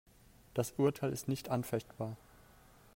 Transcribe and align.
Das 0.55 0.71
Urteil 0.79 1.11
ist 1.13 1.27
nicht 1.27 1.49
anfechtbar. 1.49 2.17